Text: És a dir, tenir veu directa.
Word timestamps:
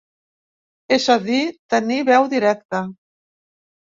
És 0.95 1.05
a 1.15 1.19
dir, 1.27 1.43
tenir 1.75 1.99
veu 2.11 2.27
directa. 2.33 2.85